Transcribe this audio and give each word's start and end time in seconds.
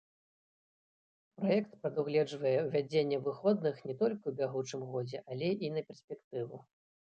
Праект 1.41 1.71
прадугледжвае 1.83 2.55
ўвядзенне 2.69 3.21
выходных 3.29 3.75
не 3.91 3.95
толькі 4.01 4.21
ў 4.27 4.33
бягучым 4.41 4.81
годзе, 4.97 5.17
але 5.37 5.55
і 5.69 5.73
на 5.79 5.89
перспектыву. 5.93 6.55